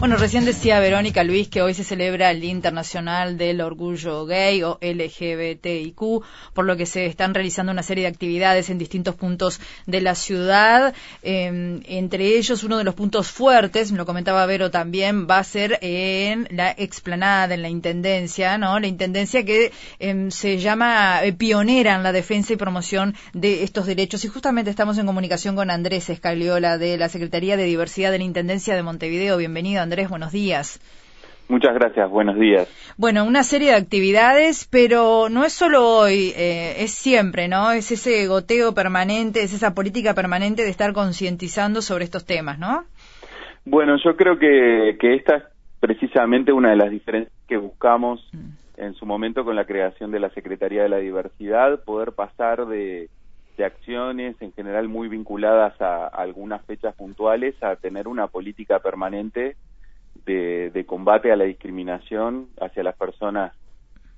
[0.00, 4.78] Bueno, recién decía Verónica Luis que hoy se celebra el Internacional del Orgullo Gay o
[4.80, 10.00] LGBTIQ, por lo que se están realizando una serie de actividades en distintos puntos de
[10.00, 10.94] la ciudad.
[11.22, 15.78] Eh, entre ellos, uno de los puntos fuertes, lo comentaba Vero también, va a ser
[15.82, 18.80] en la explanada, en la Intendencia, ¿no?
[18.80, 23.84] La Intendencia que eh, se llama eh, pionera en la defensa y promoción de estos
[23.84, 24.24] derechos.
[24.24, 28.24] Y justamente estamos en comunicación con Andrés Escaliola de la Secretaría de Diversidad de la
[28.24, 29.36] Intendencia de Montevideo.
[29.36, 30.80] Bienvenido, Andrés, buenos días.
[31.50, 32.68] Muchas gracias, buenos días.
[32.96, 37.72] Bueno, una serie de actividades, pero no es solo hoy, eh, es siempre, ¿no?
[37.72, 42.84] Es ese goteo permanente, es esa política permanente de estar concientizando sobre estos temas, ¿no?
[43.64, 45.42] Bueno, yo creo que, que esta es
[45.80, 48.80] precisamente una de las diferencias que buscamos mm.
[48.82, 53.08] en su momento con la creación de la Secretaría de la Diversidad, poder pasar de,
[53.58, 58.78] de acciones en general muy vinculadas a, a algunas fechas puntuales a tener una política
[58.78, 59.56] permanente
[60.24, 63.52] de, combate a la discriminación hacia las personas,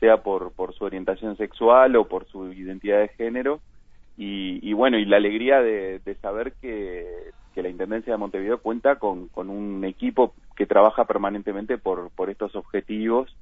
[0.00, 3.60] sea por, por su orientación sexual o por su identidad de género.
[4.20, 7.06] Y, bueno, y la alegría de, saber que,
[7.54, 12.28] que, la Intendencia de Montevideo cuenta con, con un equipo que trabaja permanentemente por, por
[12.28, 13.32] estos objetivos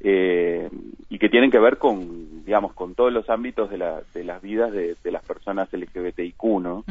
[0.00, 0.68] eh,
[1.08, 4.42] y que tienen que ver con, digamos, con todos los ámbitos de, la, de las
[4.42, 6.84] vidas de, las personas LGBTIQ, ¿no?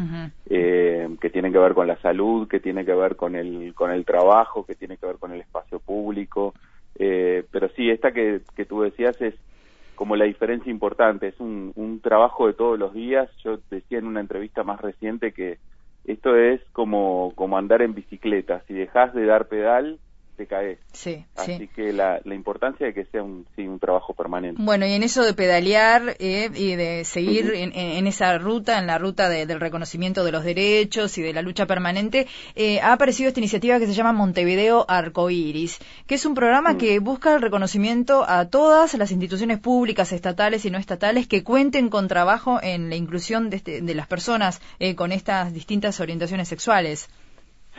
[0.49, 3.91] Eh, que tienen que ver con la salud, que tiene que ver con el, con
[3.91, 6.53] el trabajo, que tiene que ver con el espacio público.
[6.95, 9.35] Eh, pero sí, esta que, que tú decías es
[9.95, 13.29] como la diferencia importante, es un, un trabajo de todos los días.
[13.43, 15.59] Yo decía en una entrevista más reciente que
[16.05, 18.63] esto es como, como andar en bicicleta.
[18.67, 19.99] Si dejas de dar pedal,
[20.92, 24.62] Sí, Así que la, la, importancia de que sea un, sí, un trabajo permanente.
[24.62, 28.88] Bueno, y en eso de pedalear eh, y de seguir en, en, esa ruta, en
[28.88, 33.28] la ruta del reconocimiento de los derechos y de la lucha permanente, eh, ha aparecido
[33.28, 38.26] esta iniciativa que se llama Montevideo Arcoiris, que es un programa que busca el reconocimiento
[38.28, 42.95] a todas las instituciones públicas, estatales y no estatales que cuenten con trabajo en la
[42.95, 47.10] inclusión de, este, de las personas eh, con estas distintas orientaciones sexuales.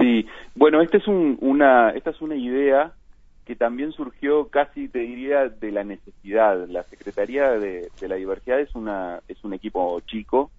[0.04, 2.92] Sí, bueno, este es una, esta es una idea
[3.46, 6.68] que también surgió casi, te diría, de la necesidad.
[6.68, 10.50] La Secretaría de, la Diversidad es, una, es un equipo chico,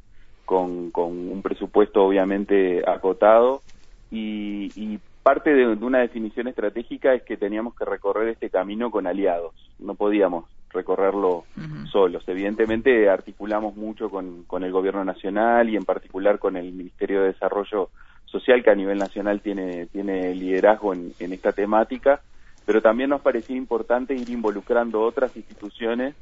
[0.46, 3.62] con, con un presupuesto obviamente acotado,
[4.10, 9.54] y, parte de, una definición estratégica es que teníamos que recorrer este camino con aliados,
[9.78, 11.46] no podíamos recorrerlo
[11.92, 12.24] solos.
[12.28, 17.28] Evidentemente articulamos mucho con, con el Gobierno Nacional y en particular con el Ministerio de
[17.28, 17.90] Desarrollo
[18.36, 22.20] social que a nivel nacional tiene, tiene liderazgo en, esta temática,
[22.66, 26.16] pero también nos parecía importante ir involucrando otras instituciones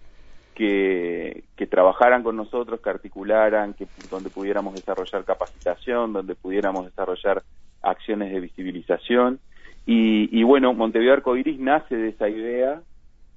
[0.53, 7.41] que, que trabajaran con nosotros, que articularan, que donde pudiéramos desarrollar capacitación, donde pudiéramos desarrollar
[7.81, 9.39] acciones de visibilización.
[9.87, 12.81] Y, y bueno, Montevideo Arcoiris nace de esa idea,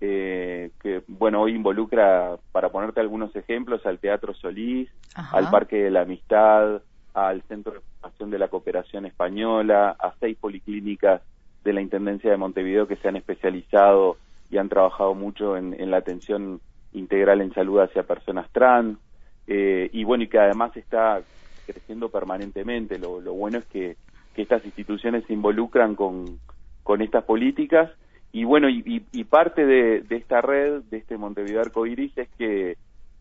[0.02, 5.90] eh, que bueno, hoy involucra, para ponerte algunos ejemplos, al Teatro Solís, al Parque de
[5.90, 6.82] la Amistad,
[7.16, 11.22] al Centro de Formación de la Cooperación Española, a seis policlínicas
[11.64, 14.18] de la Intendencia de Montevideo que se han especializado
[14.50, 16.60] y han trabajado mucho en, la atención
[16.92, 18.98] integral en salud hacia personas trans,
[19.46, 21.22] eh, y bueno, y que además está
[21.64, 22.98] creciendo permanentemente.
[22.98, 23.96] Lo, bueno es que,
[24.36, 26.38] estas instituciones se involucran con,
[26.82, 27.90] con estas políticas,
[28.30, 32.76] y bueno, y, parte de, de, esta red, de este Montevideo Arcoiris, es que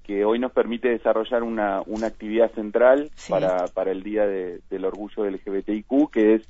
[0.06, 5.24] que hoy nos permite desarrollar una, una actividad central para, para el Día del Orgullo
[5.24, 6.50] del LGBTIQ, que es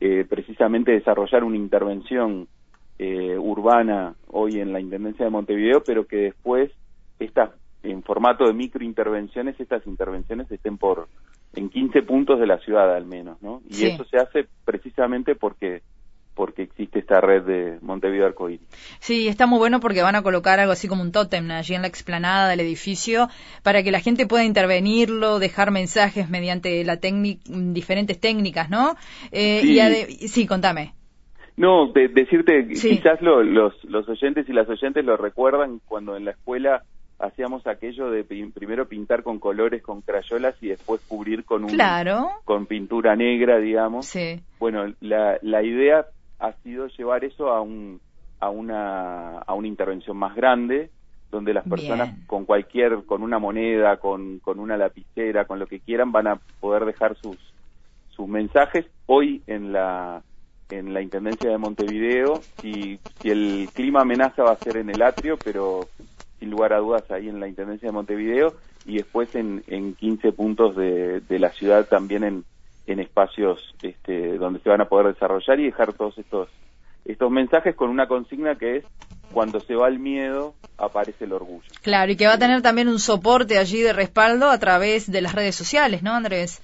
[0.00, 2.48] eh, precisamente desarrollar una intervención
[2.98, 6.72] eh, urbana hoy en la Intendencia de Montevideo, pero que después
[7.18, 7.50] estas
[7.82, 11.08] en formato de microintervenciones, estas intervenciones estén por
[11.54, 13.62] en 15 puntos de la ciudad al menos, ¿no?
[13.68, 15.82] Y eso se hace precisamente porque
[16.36, 18.60] porque existe esta red de Montevideo Arcoíris.
[19.00, 21.82] Sí, está muy bueno porque van a colocar algo así como un tótem allí en
[21.82, 23.28] la explanada del edificio
[23.62, 27.00] para que la gente pueda intervenirlo, dejar mensajes mediante la
[27.46, 28.96] diferentes técnicas, ¿no?
[29.32, 30.16] Eh, sí.
[30.24, 30.92] Y sí, contame.
[31.56, 36.82] No, decirte, quizás los, los oyentes y las oyentes lo recuerdan cuando en la escuela
[37.18, 42.28] hacíamos aquello de primero pintar con colores, con crayolas y después cubrir con un claro.
[42.44, 44.06] con pintura negra, digamos.
[44.06, 44.40] Sí.
[44.58, 46.06] Bueno, la, la idea
[46.38, 48.00] ha sido llevar eso a, un,
[48.40, 50.90] a, una, a una intervención más grande,
[51.30, 55.80] donde las personas con cualquier, con una moneda, con, con una lapicera, con lo que
[55.80, 57.36] quieran, van a poder dejar sus,
[58.10, 58.86] sus mensajes.
[59.06, 60.22] Hoy en la,
[60.70, 65.02] en la Intendencia de Montevideo, si, si el clima amenaza va a ser en el
[65.02, 65.88] atrio, pero
[66.38, 68.54] sin lugar a dudas ahí en la Intendencia de Montevideo,
[68.84, 72.44] y después en, en 15 puntos de, de la ciudad también en,
[72.86, 76.48] en espacios este, donde se van a poder desarrollar y dejar todos estos
[77.04, 78.84] estos mensajes con una consigna que es
[79.32, 81.68] cuando se va el miedo aparece el orgullo.
[81.82, 85.20] Claro, y que va a tener también un soporte allí de respaldo a través de
[85.20, 86.62] las redes sociales, ¿no, Andrés?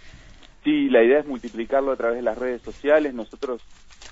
[0.65, 3.15] Sí, la idea es multiplicarlo a través de las redes sociales.
[3.15, 3.63] Nosotros,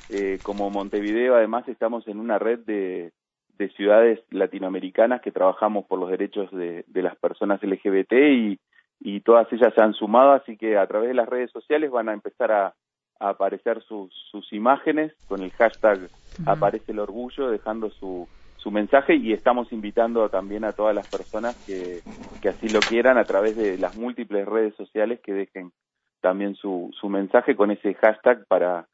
[0.08, 3.12] eh, como Montevideo, además estamos en una red de,
[3.58, 8.58] de ciudades latinoamericanas que trabajamos por los derechos de, de las personas LGBT y,
[9.00, 12.08] y todas ellas se han sumado, así que a través de las redes sociales van
[12.08, 12.74] a empezar a,
[13.22, 15.12] aparecer sus, sus imágenes.
[15.28, 16.08] Con el hashtag
[16.46, 18.26] aparece el orgullo, dejando su,
[18.56, 22.00] su mensaje y estamos invitando también a todas las personas que,
[22.40, 25.72] que así lo quieran a través de las múltiples redes sociales que dejen
[26.20, 28.86] también su, su mensaje con ese hashtag para,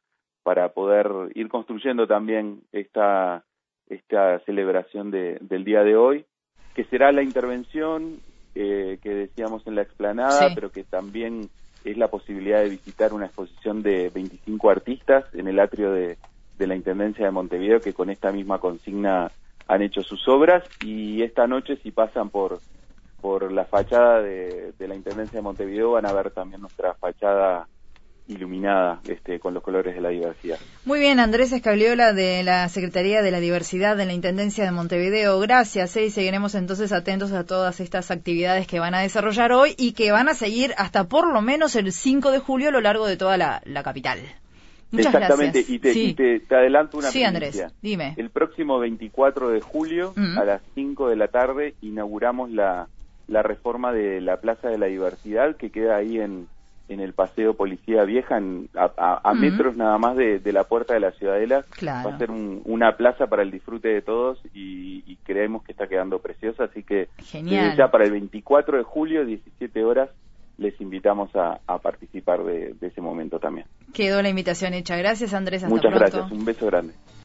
[0.43, 3.43] para poder ir construyendo también esta,
[3.87, 6.25] esta celebración de, del día de hoy,
[6.73, 8.19] que será la intervención
[8.55, 11.49] eh, que decíamos en la explanada, pero que también
[11.83, 16.17] es la posibilidad de visitar una exposición de 25 artistas en el atrio de,
[16.59, 19.31] la Intendencia de Montevideo que con esta misma consigna
[19.67, 20.63] han hecho sus obras.
[20.83, 22.59] Y esta noche si pasan por
[23.21, 27.67] por la fachada de, de la Intendencia de Montevideo van a ver también nuestra fachada
[28.27, 30.57] iluminada este, con los colores de la diversidad.
[30.85, 35.39] Muy bien, Andrés Escabliola de la Secretaría de la Diversidad de la Intendencia de Montevideo.
[35.39, 39.75] Gracias eh, y seguiremos entonces atentos a todas estas actividades que van a desarrollar hoy
[39.77, 42.81] y que van a seguir hasta por lo menos el 5 de julio a lo
[42.81, 44.19] largo de toda la, capital.
[44.91, 48.13] Muchas Exactamente, Y, te, te, adelanto una Sí, Andrés, dime.
[48.17, 52.87] El próximo 24 de julio a las 5 de la tarde inauguramos la,
[53.27, 56.47] la reforma de la Plaza de la Diversidad que queda ahí en
[56.89, 58.39] en el Paseo Policía Vieja,
[58.75, 61.65] a, metros nada más de, la puerta de la Ciudadela.
[61.83, 66.19] Va a ser una plaza para el disfrute de todos y, creemos que está quedando
[66.19, 67.09] preciosa, así que
[67.75, 70.09] ya para el 24 de julio, 17 horas,
[70.57, 73.67] les invitamos a, participar de, ese momento también.
[73.93, 74.95] Quedó la invitación hecha.
[74.95, 75.63] Gracias, Andrés.
[75.65, 76.31] Muchas gracias.
[76.31, 76.93] Un beso grande.